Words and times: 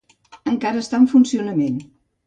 Encara 0.53 0.81
està 0.85 1.03
en 1.03 1.07
funcionament. 1.13 1.81